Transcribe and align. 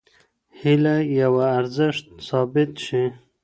هيله 0.59 0.95
يوه: 1.19 1.45
ارزښت 1.59 2.05
ثابت 2.29 2.71
شي. 2.85 3.03